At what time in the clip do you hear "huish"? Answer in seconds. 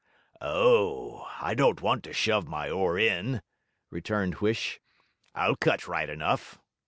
4.37-4.79